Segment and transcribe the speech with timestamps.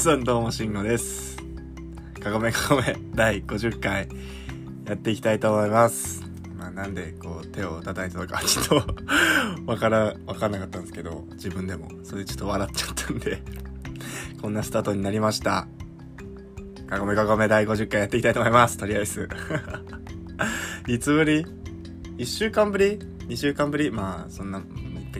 [0.00, 1.36] さんどうもしんごです。
[2.22, 4.08] かごめかごめ第50回
[4.86, 6.22] やっていきたいと思います。
[6.56, 8.76] まあなんでこう手を叩いたのかちょっと
[9.66, 11.90] わから、わかんなかったんですけど、自分でも。
[12.02, 13.42] それでちょっと笑っちゃったんで、
[14.40, 15.68] こんなスタートになりました。
[16.88, 18.78] かごめかごめ第50回やっていきたいと思います。
[18.78, 19.28] とりあえず。
[20.88, 21.44] いつぶり
[22.16, 22.96] ?1 週間ぶり
[23.28, 23.90] ?2 週間ぶり？
[23.90, 24.62] まあそんな、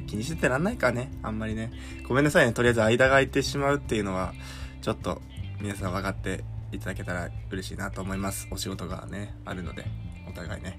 [0.07, 1.13] 気にしてらんないかね。
[1.23, 1.71] あんまりね。
[2.09, 2.55] ごめんなさいね。
[2.55, 4.33] とりあえず間が空いてしまうっていうのは、
[4.81, 5.21] ちょっと
[5.61, 8.49] 皆さん分かっていただけたら嬉しいなと思います。
[8.51, 9.85] お仕事がね、あるので、
[10.27, 10.79] お互いね。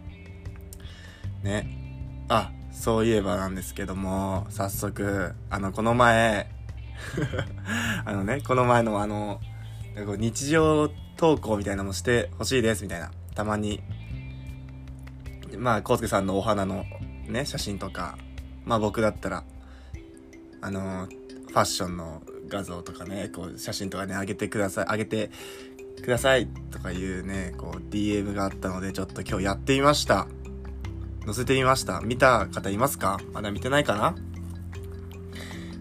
[1.43, 2.25] ね。
[2.29, 6.49] あ、そういえばなんですけども、早速、あの、この前、
[8.05, 9.39] あのね、この前のあの、
[9.95, 13.11] 日常投稿みたいなのもしてほしいですみたいな。
[13.35, 13.83] たまに、
[15.57, 16.85] まあ、コウスケさんのお花の
[17.27, 18.17] ね、写真とか、
[18.65, 19.43] まあ僕だったら、
[20.61, 21.07] あの、
[21.49, 22.21] ファッションの
[22.51, 25.31] 画像とかね、こう写真とかね、上げてください、上げて
[26.03, 30.27] くださいとかいうね、こう DM があったので、ちょっと今日やってみました。
[31.25, 32.01] 載せてみました。
[32.01, 33.19] 見た方いますか？
[33.31, 34.15] まだ見てないかな？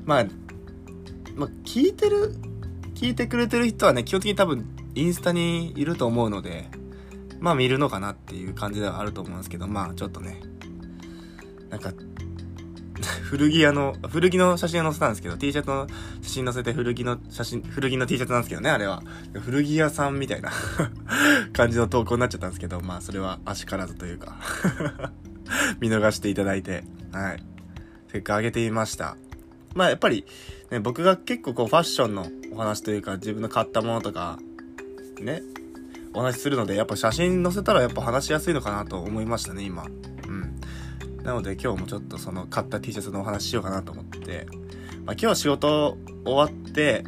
[0.05, 0.27] まあ、
[1.35, 2.35] まあ、聞いてる、
[2.95, 6.69] 聞いてくれてる人はね、基本的に多分インスタにいると思うので、
[7.41, 10.43] まあ見るのかなっていう感じではあると思うんですけど、まあちょっとね、
[11.71, 11.93] なんか、
[13.25, 15.87] 古着屋の、古着の写真を載せたんですけど、T シャツの
[16.23, 19.03] 写真載せて古着の写真、古着の T シャツなんですけどね、あれは。
[19.41, 20.51] 古着屋さんみたいな
[21.53, 24.37] 感じの投稿になっちゃったんですけど、まあそれはあしからずというか
[25.81, 27.43] 見逃していただいて、はい。
[28.13, 29.17] せっかく上げてみました。
[29.75, 30.27] まあやっぱり、
[30.71, 34.39] ね、僕が結構こうファッションのお話というか、自分の買ったものとか、
[35.21, 35.43] ね、
[36.13, 39.85] お話しするので、やっぱ写真載せたらやっぱ話しやすいのかなと思いましたね、今。
[39.85, 40.50] うん。
[41.23, 44.47] なので今日もちょっとその買った T シャツのお話しようかなと思って、
[45.05, 47.05] まあ、今日仕事終わって、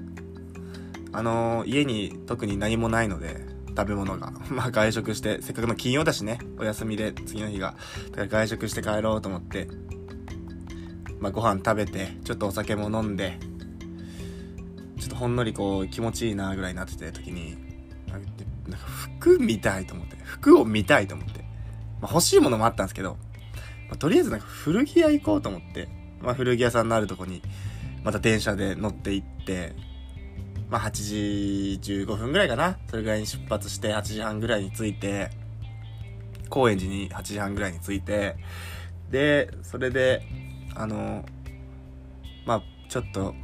[1.13, 4.33] あのー家に特に何もないので、食べ物が。
[4.51, 7.75] まあ外食して、せっかくの金曜だしね、お休みで次の日が。
[8.11, 9.69] だから外食して帰ろうと思って、
[11.21, 13.39] まあご飯食べて、ちょっとお酒も飲んで、
[14.99, 17.57] ちょっとほんのりこう気持ちいいなぐらいになってた時に、
[19.21, 21.41] 服見たいと思って、服を見たいと思って。
[22.01, 23.17] まあ欲しいものもあったんですけど、
[23.93, 25.87] まあとりあえずなんか古着屋行こうと思って、
[26.23, 27.43] まあ古着屋さんのあるとこに、
[28.03, 29.75] また電車で乗って行って、
[30.71, 30.91] まあ8
[31.79, 32.79] 時15分ぐらいかな。
[32.89, 35.29] それぐらいに出発して8時半ぐらいに着いて、
[36.49, 38.37] 高円寺に8時半ぐらいに着いて、
[39.11, 40.23] で、それで、
[40.75, 41.27] あの、
[42.47, 43.35] まあちょっと、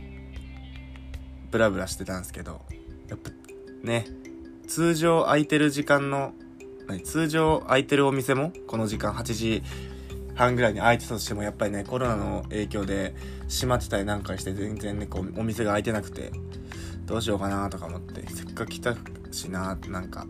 [1.50, 2.62] ブラブラしてたんですけど、
[3.08, 3.30] やっぱ
[3.82, 4.06] ね、
[4.66, 6.32] 通常空いてる時間の、
[7.04, 9.62] 通常空いてるお店も、この時間8時
[10.38, 13.14] 半ぐらいに空いてたとしても、やっぱりね、コロナの影響で
[13.48, 16.30] 閉まってたりなんかして、全然ね、こう、お店が開いてなくて、
[17.06, 18.94] どうしようかなとか思って、せっかく来た
[19.32, 20.26] しな、なんか、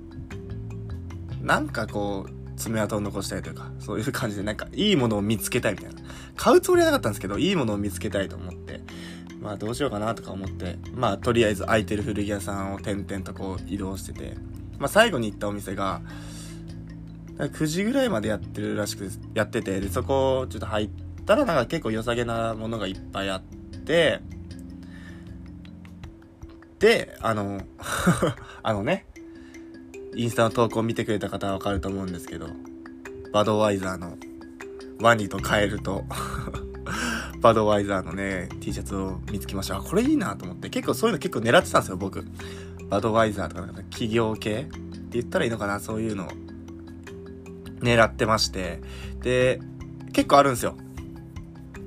[1.43, 6.01] なんかこう、爪痕を残したいというか、そういう感じで、なんか、いいものを見つけたいみたいな。
[6.37, 8.81] 買うつもりはなかったんですけど、いいものを見つけたいと思って、
[9.41, 14.37] まあどうしようかなとか思って、まあとりあえず空いてる古着屋さんを点々とこう移動してて、
[14.79, 16.01] まあ最後に行ったお店が、
[17.47, 20.91] 9時ぐらいまでやってるらしく、やってて、で、そこちょっと入っ
[21.25, 24.21] たらなんか結構良さげなものがいっぱいあって、
[26.79, 27.63] で、あの、
[28.63, 29.07] あのね、
[30.15, 32.49] インスタの投稿見てくれた方はわかると思うんですけど、
[33.33, 34.17] バドワイザーの
[35.01, 36.05] ワニとカエルと
[37.41, 39.77] バドワイザーのね、T シャツを見つけました。
[39.77, 40.71] あ、これいいなと思って。
[40.71, 42.25] 結構そういうの結構狙ってたんですよ、僕。
[42.89, 44.79] バドワイザーとかなんか企業系って
[45.13, 46.29] 言ったらいいのかなそういうの
[47.81, 48.81] 狙ってまして。
[49.23, 49.61] で、
[50.13, 50.77] 結構あるんですよ。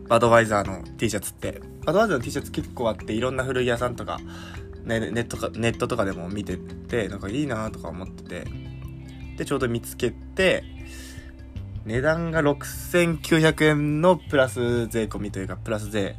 [0.08, 1.62] バドワイザーの T シャツって。
[1.86, 4.20] バドワイザーの T シャツ結構あって、いろんな古着屋さんとか、
[4.84, 8.48] ね、ネットか、ネットとかでも見てて、なんかいいなとか思ってて。
[9.38, 10.64] で、ちょうど見つけて、
[11.86, 16.16] 値段が6900円のプラス税込みというか、プラス税。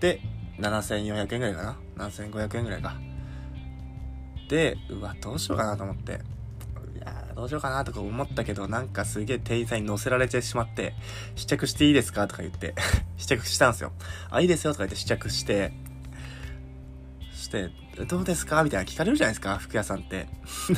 [0.00, 0.20] で、
[0.58, 2.94] 7400円ぐらいかな ?7500 円ぐらいか。
[4.48, 6.20] で、うわ、どうしようかなと思って。
[7.00, 10.94] やどうしようかなとか思ったけど、なんかすげえ店員さんに乗せられてしまって、
[11.36, 12.74] 試着していいですかとか言って、
[13.16, 13.92] 試着したんですよ。
[14.30, 15.72] あ、いいですよとか言って試着して、
[17.34, 17.70] して、
[18.06, 20.28] どうですかみたいな聞かれるじゃないですか服屋さんって。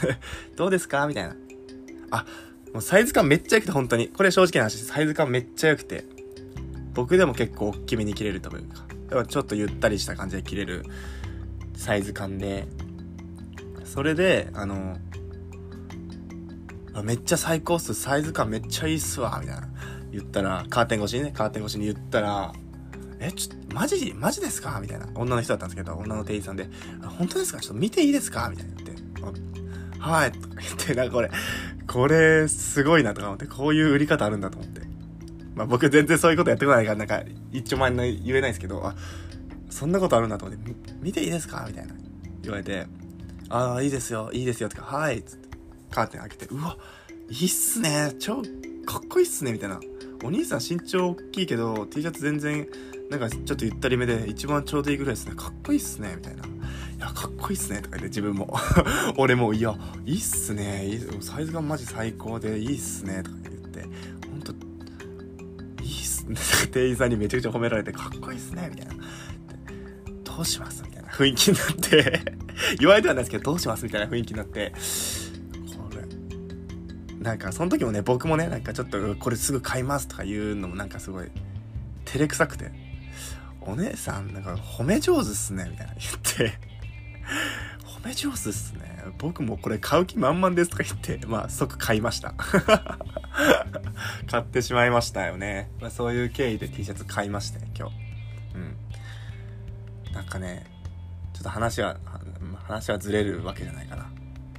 [0.56, 1.36] どうですかみたいな。
[2.10, 2.26] あ、
[2.72, 4.08] もうサイズ感めっちゃ良くて、本当に。
[4.08, 6.04] これ正直な話、サイズ感めっちゃ良くて。
[6.94, 8.84] 僕でも結構大きめに切れるというか。
[9.08, 10.84] だからちょっとゆったりした感じで切れる
[11.74, 12.66] サイズ感で。
[13.84, 14.96] それで、あの、
[17.02, 17.94] めっちゃ最高っす。
[17.94, 19.38] サイズ感めっちゃいいっすわ。
[19.40, 19.68] みたいな。
[20.10, 22.52] 言ったら、カーテン越しにね、カーテン越しに言ったら、
[23.18, 24.78] え、ちょ、マジ、マジですか？
[24.82, 25.08] みたいな。
[25.14, 26.68] 女の人だったんですけど、女の店員さんで、
[27.18, 27.60] 本当ですか？
[27.60, 28.48] ちょっと見ていいですか？
[28.50, 29.02] みたいな言って、
[30.00, 31.30] はい、とか言って、なんかこれ、
[31.86, 34.82] これ、すごいなとか思って、こういう売り方あるんだと思って。
[35.54, 37.22] まあ僕全然そういうことやってこないから、なんか、
[37.52, 38.94] 一丁前の言えないですけど、あ、
[39.70, 41.64] そんなことあるんだと思って、見ていいですか？
[41.66, 41.94] みたいな。
[42.42, 42.86] 言われて、
[43.48, 45.48] ああ、いいですよ、いいですよ、とか、はい、つって、
[45.92, 46.76] カーテン開けて、うわ、
[47.28, 48.42] いいっすね、超、
[48.84, 49.80] かっこいいっすね、みたいな。
[50.24, 52.66] お兄さん身長大きいけど、T シャツ全然、
[53.10, 55.34] なんかちょっとゆったりめで、一番ちょうどいいぐらいですね。
[55.34, 56.44] かっこいいっすね、みたいな。
[56.44, 56.48] い
[56.98, 58.56] や、かっこいいっすね、とか言って自分も。
[59.18, 63.82] 俺も、いや、いいっすね、サイズがマジ最高で、いいっすね、とか言って、
[64.28, 64.52] ほんと、
[65.82, 66.36] いいっすね、
[66.72, 68.94] 店員さんにめちゃくちゃ褒められて、かっこいいっすね、みたいな。
[70.24, 72.22] どうしますみたいな雰囲気になって
[72.80, 74.72] 言われてはないですけど、どうしますみたいな雰囲気になって、
[77.22, 81.30] なんかその時もね、僕もね、なんかちょっとこれすぐ買いますとか言うのもなんかすごい、
[82.04, 82.72] 照れくさくて、
[83.60, 86.58] お姉さん、なんか褒め上手っすね、みたいな言って
[88.02, 88.82] 褒め上手っすね。
[89.18, 92.34] 僕もこれ買う気満々ですとか言って、まあ即買いました
[94.28, 95.70] 買ってしまいましたよね。
[95.80, 97.94] まあそういう経緯で T シャツ買いましたね、今日。
[98.56, 98.76] うん。
[100.12, 100.66] なんかね、
[101.34, 101.98] ちょっと話は、
[102.64, 104.10] 話はずれるわけじゃないかな。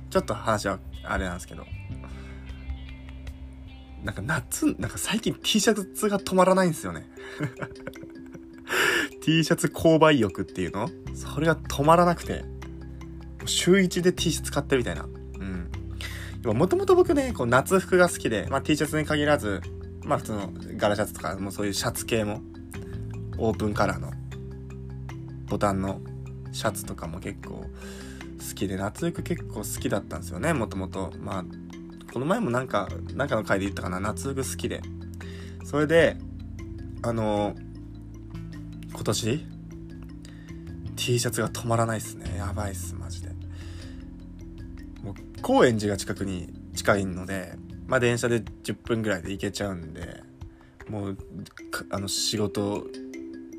[0.10, 1.65] ちょっと話はあれなんですけど。
[4.04, 7.08] なんか夏、なんか最近 T シャツが止まらないんですよね。
[9.22, 10.90] T シャツ購買欲っていうの？
[11.14, 12.44] それが止まらなくて。
[13.46, 15.04] 週1で T シャツ買ってるみたいな。
[15.04, 16.58] うん。
[16.58, 19.62] もともと僕ね、こう夏服が好きで、まあ T シャツに限らず、
[20.04, 22.42] まあ普通の柄シャツとか、もうそういうシャツ系も、
[23.38, 24.12] オープンカラーの
[25.48, 26.02] ボタンの
[26.52, 27.68] シャツとかも結構好
[28.56, 31.14] きで、夏服結構好きだったんですよね、もともと。
[31.20, 31.46] まあ、
[32.13, 34.81] この前もなんか、なんかの回で言ったかな、夏服好きで。
[35.65, 36.18] それで、
[37.01, 37.56] あの
[38.94, 39.45] 今年
[40.95, 42.38] T シャツが止まらないっすね。
[42.38, 43.30] やばいっす、マジで。
[45.01, 47.56] もう、高円寺が近くに近いので、
[47.88, 50.21] まあ電車で10分ぐらいで行けちゃうんで、
[50.88, 51.18] もう、
[51.89, 52.86] あの、仕事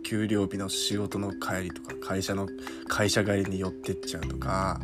[0.05, 2.47] 給料日の仕事の帰りとか会社の
[2.87, 4.79] 会社帰りに寄ってっちゃうとか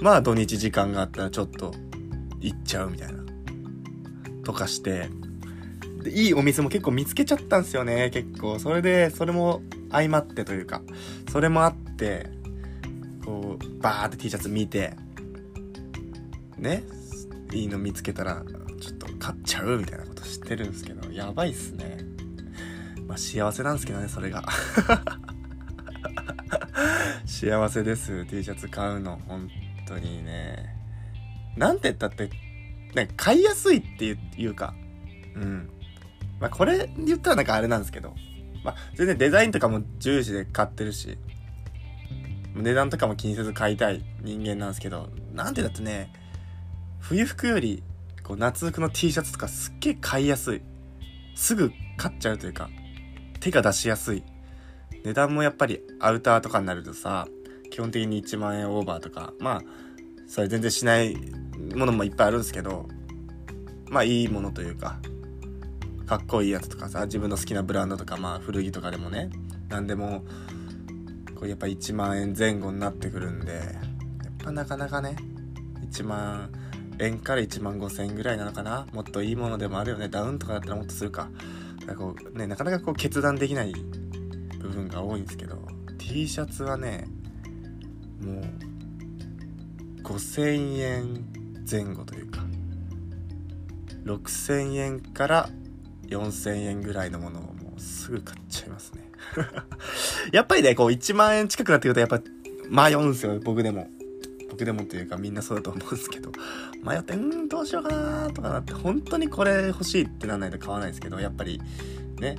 [0.00, 1.74] まあ土日時間があったらちょっと
[2.42, 3.22] 行っちゃうみたいな。
[4.44, 5.08] とかして。
[6.02, 8.58] でいいお店も結構見つけちゃったんですよね結構。
[8.58, 10.82] それでそれも相まってというか。
[11.30, 12.28] それもあって
[13.24, 14.94] こうバーって T シャツ見て。
[16.58, 16.82] ね。
[17.52, 18.42] いいの見つけたら
[18.80, 21.10] ちょっと買っちゃうみたいなこと知ってるんですけど。
[21.12, 21.98] やばいっすね。
[23.06, 24.42] まあ幸せなんですけどね、それが。
[27.26, 29.20] 幸せです、T シャツ買うの。
[29.26, 29.48] 本
[29.86, 30.81] 当にね。
[31.56, 32.30] なんて言ったって、
[32.94, 34.74] ね、買いやすいっていうか、
[35.34, 35.70] うん。
[36.40, 38.14] まあこれ言ったらなんかあれなんですけど、
[38.64, 41.18] まあ全然デザインとかも重視で買ってるし、
[42.54, 46.12] 値段とかも気にせず買いたい人間なんですけど、なんてだってね、
[47.00, 47.82] 冬服より、
[48.22, 50.62] こう夏服の T シャツとかすっげえ買いやすい。
[51.34, 52.68] すぐ買っちゃうというか、
[53.40, 54.22] 手が出しやすい。
[55.04, 57.26] 値段もやっぱりアウターとかになるとさ、
[57.70, 59.62] 基本的に1万円オーバーとか、まあ、
[60.32, 61.14] それ全然しない
[61.74, 62.88] ものもいっぱいあるんですけど、
[63.90, 64.98] まあいいものというか、
[66.06, 69.28] かっこいいやつとかさ、自分の好きなブランドとか、まあ古着とかでもね、
[69.68, 70.24] 何でも、
[71.34, 73.62] こうやっぱ1万円前後になってくるんで、やっ
[74.42, 75.16] ぱなかなかね、
[75.90, 76.50] 1万
[76.98, 80.08] 円から1万5千円ぐらいなのかなもっといいものでもあるよね。
[80.08, 81.28] ダウンとかだったらもっとするか。
[81.98, 83.74] こうね、なかなかこう決断できない
[84.60, 85.58] 部分が多いんですけど
[85.98, 87.06] T シャツはね
[88.24, 88.71] もう
[90.02, 91.26] 5000円
[91.68, 92.44] 前後というか
[94.04, 95.48] 6000円から
[96.08, 99.10] 4000円ぐらいのものをもうすぐ買っちゃいますね。
[100.32, 102.20] やっぱりねこう1万円近くなってくるとやっぱ
[102.68, 103.88] 迷うんですよ僕でも。
[104.50, 106.30] 僕でもというかみんなそうだと思うんですけど、
[106.84, 111.58] 迷って、うんどうしようかなとかなって、本当にこれ欲しいってなんないと買わないですけど、やっぱり、
[112.20, 112.36] ね、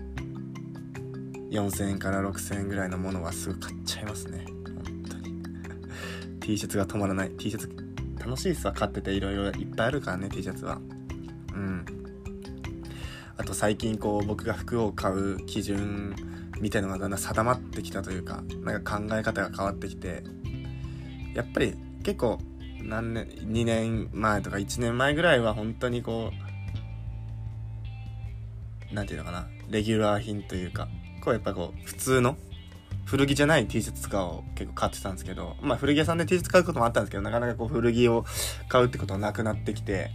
[1.49, 4.45] 4000円から6000円ぐらいのものはすぐ買っちゃいますね。
[6.43, 7.31] T シャツが止まらない。
[7.31, 7.69] T シャツ、
[8.19, 8.73] 楽しいっすわ。
[8.73, 10.79] 買ってていろいろいっぱいあるからね、T シャツは。
[11.53, 11.85] うん。
[13.37, 16.13] あと最近こう、僕が服を買う基準
[16.59, 20.21] みたいのがだんだん定まってきたというか、なんか考え方が変わってきて、
[21.33, 22.39] やっぱり結構
[22.83, 26.31] 何年2年前とか1年前ぐらいは本当にこ
[28.91, 30.89] う何て言うのかなレギュラー品というか
[31.23, 32.35] こうやっぱこう普通の
[33.05, 38.25] 古着じゃない T シャツとかを結構買ってたんですけどまあ古着屋さんで T シャツ買うこともあったんですけどなかなかこう古着を
[38.69, 40.09] 買うってことはなくなってきて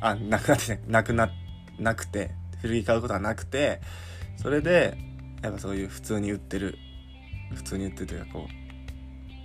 [0.00, 1.30] あなくなってなくな
[1.78, 3.80] なくて古着買うことはなくて
[4.36, 4.98] それで
[5.42, 6.78] やっぱそういう普通に売ってる
[7.54, 8.46] 普通に売ってるというかこ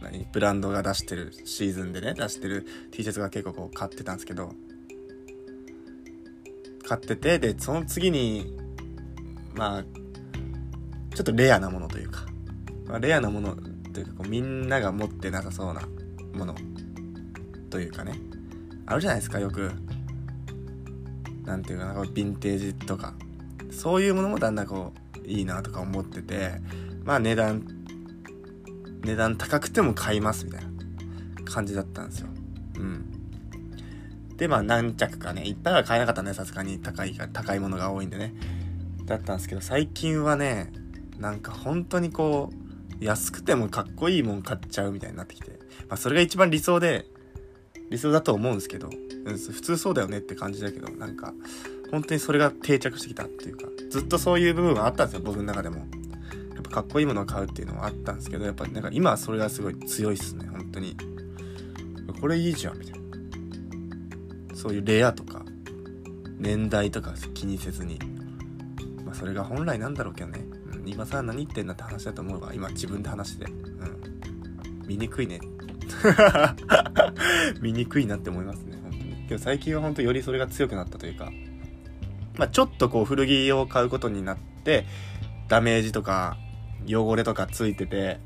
[0.01, 4.53] う何ブランドが出してるシーズンでね出してる T シャツが結構こう買ってたんですけど
[6.87, 8.57] 買っててでその次に
[9.53, 9.83] まあ
[11.15, 12.25] ちょっとレアなものというか、
[12.99, 13.55] レアなもの
[13.93, 15.81] というかこうみんなが持ってなさそうな
[16.33, 16.55] もの
[17.69, 18.13] というかね。
[18.85, 19.71] あるじゃないですかよく。
[21.45, 23.13] なんていうかなヴィンテージとか。
[23.71, 26.51] そういうものもだんだんこういいなとか思ってて。
[27.03, 27.65] まあ値段
[29.03, 30.69] 値段高くても買いますみたいな
[31.45, 32.27] 感じだったんですよ。
[32.77, 33.05] うん。
[34.37, 35.47] でまあ何着かね。
[35.47, 36.79] いっぱいは買えなかったねさすがに。
[36.79, 38.33] 高い高いものが多いんでね。
[39.05, 40.71] だったんですけど最近はね
[41.19, 42.60] なんか本当にこう
[43.01, 45.51] 安くてもかっこいいもん買っちゃうみたいになってきて、
[45.89, 47.05] まあ、それが一番理想で
[47.89, 48.89] 理想だと思うんですけど、
[49.25, 51.33] 普通そうだよねって感じだけどなんか
[51.91, 53.67] 本当にそれが定着してきたっていうか。
[53.89, 55.77] ずっとそういう部分があったんですよ僕の中でも。
[55.77, 55.83] や
[56.59, 60.95] っぱかっこいいものを買うっていうのはあったんですけどやっぱなんか今はそれがすごい強いっすね本当に。
[62.21, 64.55] これいいじゃんみたいな。
[64.55, 65.43] そういうレアとか
[66.37, 67.99] 年代とか気にせずに。
[69.03, 70.45] まあそれが本来なんだろうけどね、
[70.91, 74.85] 今さ何言ってんだって話だと思えば今自分で話してうん。
[74.85, 75.39] 見にくいね。
[77.61, 79.25] 見にくいなって思いますね本当に。
[79.29, 81.31] けど最近は本当よりそれが強くなったというか。
[82.37, 84.85] まあ、ちょっとこう古着を買うことになって
[85.47, 86.37] ダメージとか
[86.87, 88.19] 汚れとかついてて。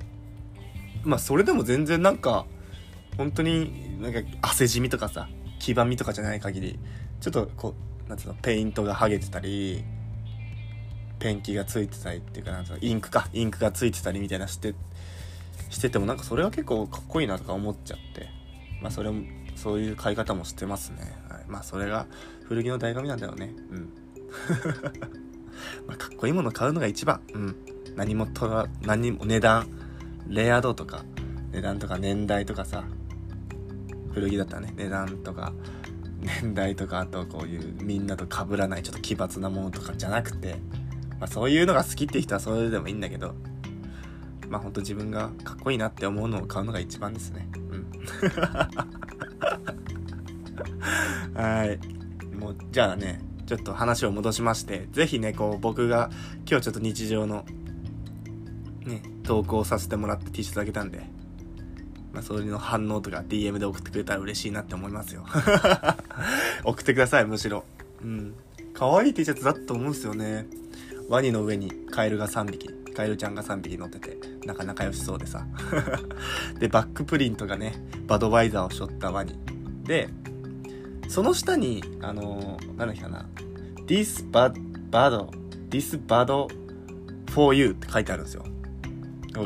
[1.04, 2.48] まあそれでも全然なんか
[3.16, 5.30] 本当になんか汗じみとかさ
[5.60, 6.80] 黄ばみとかじゃない限り
[7.22, 7.76] ちょっとこ
[8.08, 9.84] うなんつうのペイントが剥げてたり
[11.20, 14.74] ペンキがついてたりっていうかなんつうのインクかインクがついてたりみたいなして
[15.70, 18.36] しててもなんかそれは結構かっこいいなとか思っちゃって。
[18.82, 19.24] まあそれも
[19.56, 20.98] そういう買い方もしてますね、
[21.30, 22.06] はい、まあそれが
[22.44, 23.52] 古着の醍醐味なんだよね。
[23.72, 23.94] うん。
[25.88, 27.22] まあ、かっこいいもの買うのが一番。
[27.34, 27.56] うん。
[27.96, 29.68] 何もとが、何も値段、
[30.28, 31.04] レア度とか、
[31.52, 32.84] 値段とか年代とかさ、
[34.12, 35.54] 古着だったらね、値段とか、
[36.20, 40.58] 年代とか、あとこういうみんなと被らないちょっと奇抜なものとかじゃなくて、
[41.20, 43.34] まあそういうのが好きって人はそれでもいいんだけど、
[44.50, 47.48] まあほんと自分がかっこいいなって思うのを買うのが一番ですね。
[47.70, 47.92] うん。
[51.36, 51.80] はい。
[52.36, 56.10] もう、じゃあね、ちょっと話を戻しまして、ぜひね、こう、僕が
[56.50, 57.46] 今日ちょっと日常の、
[58.86, 61.10] ね、投稿させてもらって T シャツあげたんで、
[62.14, 65.26] まあ、それの反応とか DM で送ってくれたら嬉しいなって思いますよ。
[66.64, 67.66] 送ってください、むしろ。
[68.02, 68.34] うん。
[68.74, 70.48] 可愛い T シャツだと思うんですよね。
[71.08, 75.46] ワニの上にカエルが3匹、カエルちゃんが3匹乗ってて、なかなか良しそうでさ。
[76.60, 77.76] で、バックプリントがね、
[78.08, 79.38] バドワイザーを背負ったワニ。
[79.84, 80.10] で、
[81.08, 83.26] その下に、あのー、なんだっけかな。
[83.86, 84.54] this bad,
[84.90, 85.28] bad,
[85.70, 86.48] this bad
[87.32, 88.46] for you って書いてあるんですよ。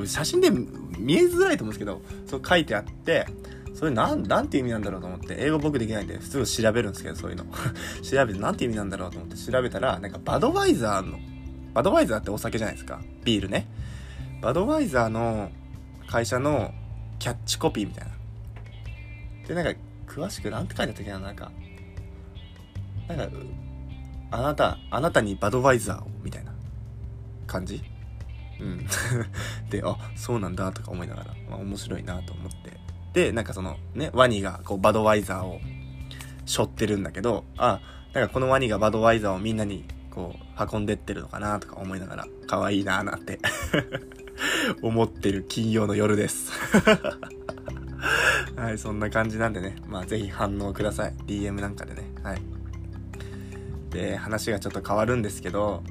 [0.05, 3.25] 写真で見えづらいと思うんですけど、そう書いてあって、
[3.73, 7.45] それなん、なんて意味なんだろうと思って、英語僕できないんで、普通調べるんですけど、そういうの。
[8.03, 11.17] 調べて、なんて意味なんだろうと思って調べたら、なんかバドワイザーの、
[11.79, 12.99] バドワイザーってお酒じゃないですか。
[13.23, 13.65] ビールね。
[14.41, 15.49] バドワイザーの
[16.07, 16.73] 会社の
[17.19, 18.11] キャッチコピーみたいな。
[19.47, 21.53] で、なんか、詳しくなんて書いてあったっけな、なんか。
[23.07, 23.29] なんか、
[24.31, 26.51] あなた、あなたにバドワイザーを、みたいな
[27.47, 27.81] 感じ？
[28.59, 28.85] うん。
[29.71, 32.73] で、あ、そうなんだとか思いながら、まあ、面白いなと思って。
[33.13, 35.61] で、なんかそのね、ワニがこうバドワイザーを
[36.45, 37.79] 背負ってるんだけど、あ、
[38.11, 43.39] なんかこのワニがバドワイザーをみんなにこう運んでってるのかなとか思いながら、可愛いなーなんて
[44.81, 46.51] 思ってる金曜の夜です
[48.55, 51.13] はい、そんな感じなんでね、まあぜひ反応ください。
[51.25, 52.03] DM なんかでね。
[52.23, 52.41] はい。
[53.89, 55.83] で、話がちょっと変わるんですけど、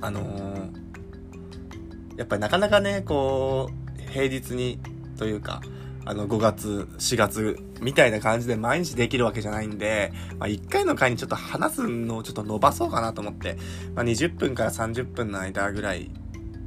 [0.00, 4.80] あのー、やっぱりなかなかね、こう、平日に、
[5.16, 5.60] というか、
[6.04, 13.56] あの、5月、4月、みたいな感じで毎日できるわけじゃないんで、まあ、1回の回にちょっと話すのをちょっと伸ばそうかなと思って、
[13.94, 16.10] まあ、20分から30分の間ぐらい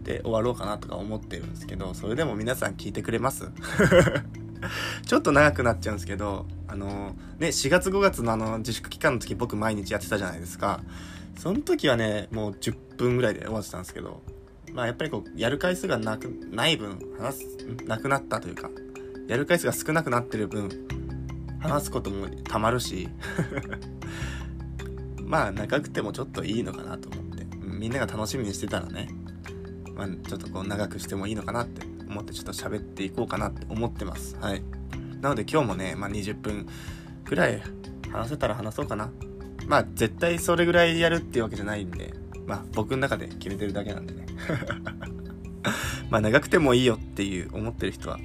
[0.04, 3.50] で終わろうかなとか思ってるんですけど、それでも皆さん聞いてくれます？
[5.06, 10.82] ちょっと長くなっちゃうんですけど、あのね、4月5月のあの自粛期間の時僕毎日やってたじゃないですか。
[11.38, 14.22] その時はね、もう10分ぐらいで終わってたんですけど、
[14.74, 17.46] まあやっぱりこう、やる回数がなく、ない分、話す、
[17.86, 18.70] なくなったというか、
[19.28, 20.70] やる回数が少なくなってる分、
[21.60, 23.10] 話すこともたまるし、
[25.24, 29.10] まあ長くてもちょっといいのかなと思って、みんなが楽しみにしてたらね、
[29.96, 34.36] まあちょっとこう長くしてもいいのかなって思ってちょっと喋っていこうかなって思ってます。
[34.40, 34.64] はい。
[35.22, 36.68] なので今日もね、まあ、20分
[37.24, 37.62] くらい
[38.12, 39.12] 話せたら話そうかな。
[39.68, 42.14] まあ絶対それぐらいやるっていうわけじゃないんで、
[42.46, 44.26] まあ僕の中で決めてるだけなんでね
[46.12, 48.20] まあ長くてもいいよっていう思ってる人は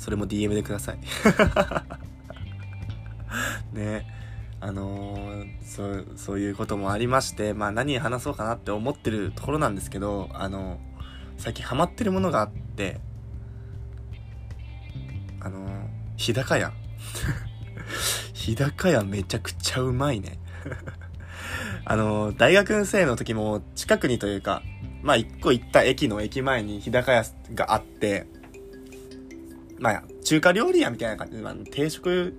[0.00, 0.98] それも DM でください。
[3.76, 4.06] ね。
[4.62, 10.78] あのー、そうそういうこともありましてまあ何話そうかなって思ってるところなんですけどあの
[11.38, 13.00] 最近ハマってるものがあって
[15.40, 15.70] あのー、
[16.16, 16.72] 日高屋。
[18.34, 20.38] 日高屋めちゃくちゃうまいね。
[21.84, 24.62] あのー、大学生の時も近くにというか
[25.02, 28.26] まあ一個行った駅の駅前に日高屋があって
[29.80, 32.38] まあ中華料理屋みたいな感じで、まあ、定食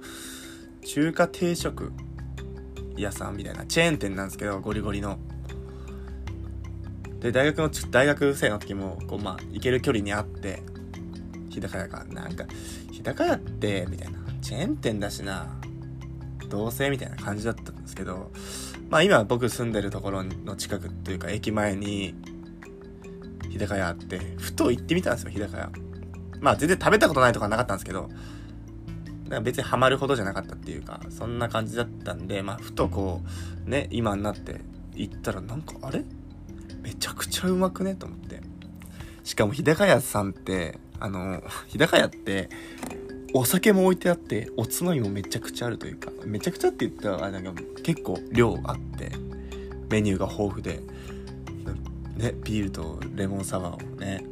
[0.85, 1.91] 中華定食
[2.95, 5.19] 屋さんみたいなチェーン店なんですけどゴリゴリの。
[7.19, 10.63] で大学の大学生の時もこうまあ行ける距離にあって
[11.49, 12.45] 日高屋がなんか
[12.91, 14.21] 日高屋ってみたいな。
[14.41, 15.47] チェーン店だしな
[16.49, 18.31] どうせみたいな感じだったんですけど
[18.89, 22.15] まあ今僕住んでるところの近くというか駅前に
[23.49, 25.71] 日高屋あってふと行ってみたんですよ日高屋。
[26.41, 28.09] まあ全然食べたことないとかなかったんですけど
[29.29, 33.21] なんか別にハマるほどじゃなかったっていうか、そんな感じだったんで、まあ、ふとこ
[33.65, 34.59] う、ね、今になって
[34.93, 36.03] 行ったらなんか、あれ？
[36.81, 37.95] めちゃくちゃうまくね？
[37.95, 38.41] と思って。
[39.23, 42.49] しかも日高屋さんって、あの、日高屋って、
[43.33, 49.11] お酒も置いてあって、おつまみもめちゃくちゃあるというか、めちゃくちゃって言ったら、なんか結構量あって、
[49.89, 50.81] メニューが豊富で、
[52.17, 54.25] ね、ビールとレモンサワーをね、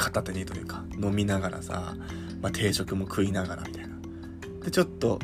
[0.00, 1.94] 片手にというか、飲みながらさ、
[2.40, 3.96] まあ、定食も食いながらみたいな。
[4.64, 5.18] で、ちょっと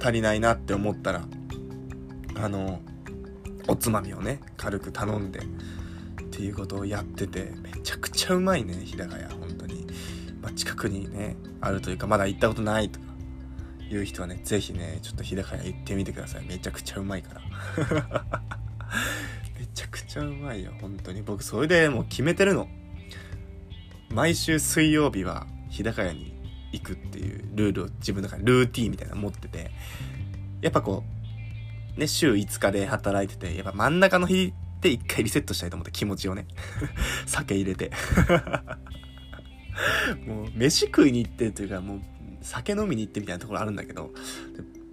[0.00, 1.26] 足りないなって思ったら、
[2.36, 2.80] あの、
[3.66, 5.42] おつまみをね、軽く頼んで、っ
[6.30, 9.86] ていうことをやってて、めちゃくちゃうまいね、日高屋、本当に。
[10.42, 13.06] まあ、近くにね、あるというか、まだ行ったことないとか、
[13.88, 16.44] いう人はね、ぜひね、ちょっと日高屋行ってみてください。
[16.44, 17.40] めちゃくちゃうまいから。
[19.58, 21.22] めちゃくちゃうまいよ、本当に。
[21.22, 22.68] 僕、それでもう決めてるの。
[24.16, 26.32] 毎週水曜日は日高屋に
[26.72, 29.70] 行くっていうルールを自分の中でルーティンみたいなの持ってて、
[30.62, 31.04] やっぱこ
[31.96, 36.46] う、ね、週5日で働いてて、やっぱ真ん中の日で一回リセットしたいと思って気持ちをね、
[37.28, 37.90] 酒入れて。
[40.26, 42.00] もう、飯食いに行ってというか、もう、
[42.40, 44.14] 酒飲みに行ってみたいなところあるんだけど、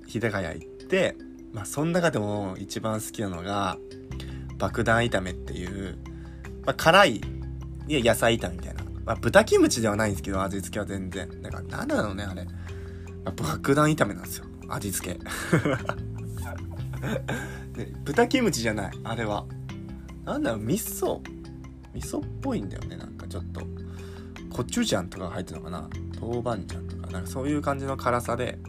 [0.05, 1.15] 日高屋行って、
[1.53, 3.77] まあ、その中でも一番好きなのが、
[4.57, 5.97] 爆弾炒めっていう、
[6.65, 7.21] まあ、辛い、
[7.87, 8.82] いや野菜炒めみたいな。
[9.05, 11.29] まあ、豚キムチではないんですけど、味付けは全然。
[11.41, 12.45] なんか、なんなのね、あれ。
[12.45, 12.51] ま
[13.25, 14.45] あ、爆弾炒めなんですよ。
[14.69, 15.19] 味付け。
[17.73, 19.45] で 豚キムチじゃない、あれは。
[20.25, 21.19] なんだろう、味噌。
[21.93, 23.61] 味噌っぽいんだよね、なんかちょっと。
[24.49, 25.89] コチュジャンとか入ってるのかな
[26.21, 28.59] 豆板醤とか、なんかそういう感じの辛さで、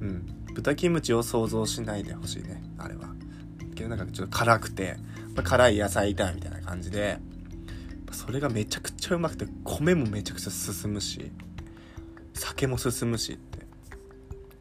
[0.00, 0.26] うん。
[0.54, 3.14] 豚キムチを想像しないでほしいね、あれは。
[3.74, 4.96] けどなんかちょっと辛くて、
[5.34, 7.18] まあ、辛い野菜炒めみたいな感じで、
[8.20, 11.32] それがめちゃくちゃうまくて米もめちゃくちゃ進むし
[12.34, 13.36] 酒も進むしっ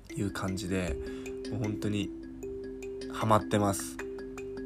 [0.07, 0.95] ていう感じで
[1.51, 2.09] もう本当に
[3.11, 3.97] ハマってます。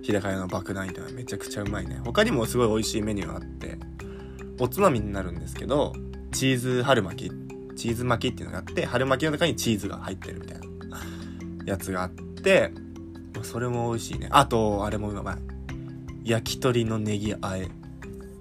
[0.03, 2.01] 日高屋の爆弾炒めめちゃくちゃうまいね。
[2.05, 3.79] 他にもすごい美味しいメニューがあって
[4.59, 5.93] おつまみになるんですけど
[6.31, 7.75] チーズ春巻き。
[7.75, 10.67] チーズ巻きっていうのがあって春巻きの中にチーズが入ってるみたいな
[11.65, 12.71] やつがあって
[13.41, 14.27] それも美味しいね。
[14.29, 15.37] あとあれもうまい。
[16.29, 17.67] 焼き鳥のネギあえ。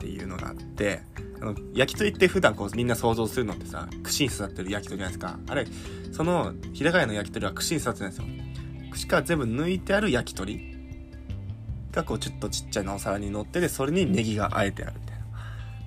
[0.02, 1.02] っていうのがあって、
[1.40, 5.38] あの、焼き鳥って普段こうみんな想像するのってさ、串に刺さってる焼き鳥じゃないですか。
[5.48, 5.66] あれ、
[6.10, 8.48] その、日高屋の焼き鳥は串に刺さってないんで
[8.80, 8.90] すよ。
[8.90, 10.76] 串から全部抜いてある焼き鳥
[11.92, 15.24] がこうちょっとちっちゃいなお皿に乗ってて、それにネギがあえてあるみたいな。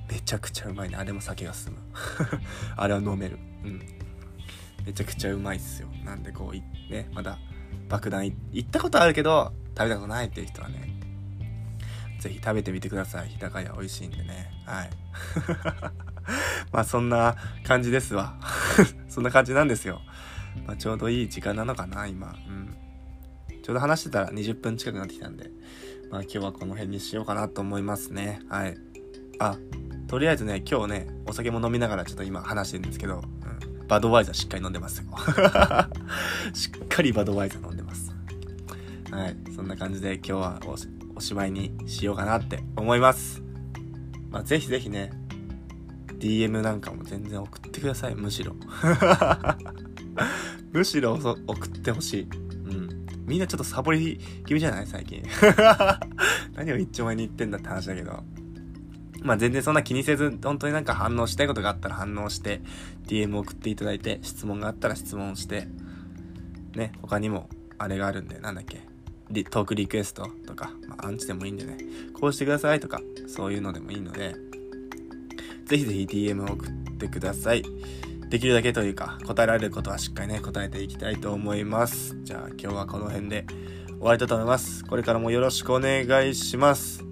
[0.10, 0.96] めちゃくちゃうまいね。
[0.96, 1.80] あれも酒が進む。
[2.78, 3.38] あれは飲める。
[3.66, 3.82] うん。
[4.86, 5.90] めちゃくちゃうまいっすよ。
[6.06, 7.38] なんでこう、ね、まだ
[7.90, 10.95] 爆弾行ったことあるけど、食べたことないっていう人はね、
[12.26, 13.30] ぜひ食べてみてください。
[13.30, 14.52] 日高屋美味しいんでね。
[14.66, 14.90] はい。
[16.74, 18.40] まあそんな感じですわ。
[19.08, 20.02] そんな感じなんですよ。
[20.66, 22.36] まあちょうどいい時間なのかな、今。
[22.48, 22.76] うん。
[23.62, 25.52] ちょうど話してたら20分近くなってきたんで、
[26.10, 28.40] まあ今日はこの辺にしようかなと思いますね。
[28.50, 28.76] はい。
[29.38, 29.56] あ、
[30.08, 35.06] とりあえずね、今日ね、お酒も飲みながらちょっと今話してるんですけど、うん、バドワイザーしっかり飲んでますよ。
[36.56, 38.16] しっかりバドワイザー飲んでます。
[39.12, 39.38] はい。
[39.56, 40.60] そんな感じで今日は
[41.16, 43.42] おしまいにしようかなって思います。
[44.30, 45.12] まあ、ぜひぜひね、
[46.20, 48.56] DM なんかも全然送ってください、むしろ。
[50.72, 52.24] むしろ送ってほしい。
[52.24, 52.28] う
[52.74, 53.06] ん。
[53.26, 54.88] みんなちょっとサボり気味じゃない？
[54.88, 55.24] 最近。
[56.56, 58.24] 何を一丁前に言ってんだって話だけど。
[59.24, 62.62] まあ全然そんな気にせず、本当になんか反応したいことがあったら反応して、
[63.08, 65.68] DM 送っていただいて、質問があったら質問して、
[66.76, 68.82] ね、他にもあれがあるんで、なんだっけ？
[69.50, 71.78] トークリクエストとか、まあ、アンチでもいいんでね、
[72.14, 74.36] こうしてくださいとか、そういうのでもいいので、
[75.66, 77.64] ぜひぜひ DM を送ってください。
[78.30, 82.18] できるだけというか、答えられることはしっかりね、答えていきたいと思います。
[82.24, 83.46] じゃあ今日はこの辺で
[83.88, 84.84] 終わりたいと思います。
[84.86, 87.04] これからもよろしくお願いします。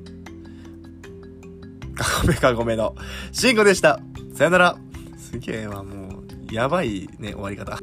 [1.96, 2.96] かごめかごめの、
[3.32, 4.00] しんこでした。
[4.34, 4.78] さよなら。
[5.18, 7.80] すげえわ、もう、やばいね、終わり方。